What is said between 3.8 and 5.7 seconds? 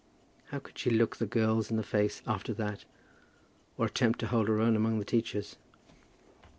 attempt to hold her own among the teachers!